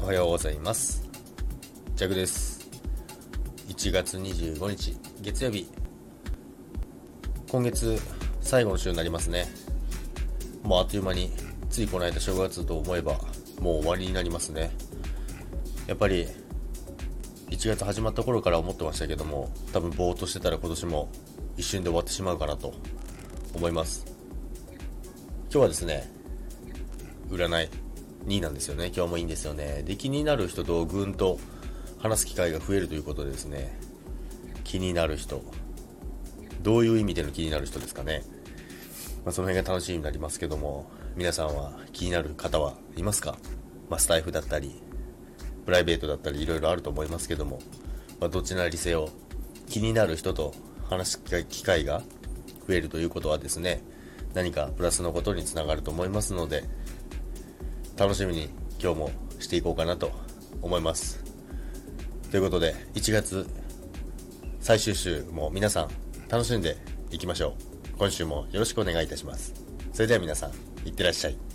[0.00, 1.06] おはようございます。
[1.96, 2.70] ジャグです。
[3.68, 5.68] 1月25日月曜日。
[7.50, 8.00] 今月
[8.40, 9.46] 最後の週になりますね。
[10.62, 11.30] もうあっという間に
[11.68, 13.18] ついこの間正月と思えば
[13.60, 14.70] もう終わりになりますね。
[15.88, 16.26] やっぱり
[17.50, 21.10] 1月始まった頃から思ってましたけども多分ぼーっとしてたら今年も
[21.56, 22.72] 一瞬で終わってしまうかなと
[23.52, 24.06] 思います。
[25.50, 26.08] 今日はですね
[27.28, 27.87] 占い。
[28.28, 28.92] 2位なんですよね。
[28.94, 29.82] 今日もいいんですよね。
[29.84, 31.38] で気になる人とぐんと
[31.98, 33.76] 話す機会が増えるということでですね。
[34.64, 35.42] 気になる人。
[36.62, 38.22] どういう意味での気になる人ですかね、
[39.24, 43.38] まあ、その辺が楽しみになりますけども皆さんは気になる方はいますか、
[43.88, 44.80] まあ、スタイフだったり
[45.64, 47.60] プライベートだったりいろいろあると思いますけども、
[48.20, 49.08] まあ、どちらにせよ
[49.68, 50.54] 気になる人と
[50.88, 52.02] 話す機会が
[52.66, 53.82] 増えるということはですね
[54.34, 56.64] 何かプラスのことにつながると思いますので
[57.98, 58.48] 楽しみに
[58.80, 59.10] 今日も
[59.40, 60.12] していこうかなと
[60.62, 61.24] 思います。
[62.30, 63.48] ということで1月
[64.60, 65.88] 最終週も皆さん
[66.28, 66.76] 楽しんで
[67.10, 67.56] いきましょ
[67.94, 67.98] う。
[67.98, 69.52] 今週もよろしくお願いいたします。
[69.92, 70.52] それでは皆さん
[70.86, 71.47] いってらっしゃい。